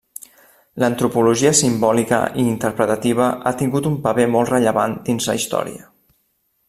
L'antropologia 0.83 1.51
simbòlica 1.59 2.21
i 2.43 2.45
interpretativa 2.53 3.29
ha 3.47 3.53
tingut 3.61 3.91
un 3.91 3.99
paper 4.07 4.27
molt 4.37 4.55
rellevant 4.55 4.97
dins 5.11 5.31
la 5.33 5.37
història. 5.43 5.87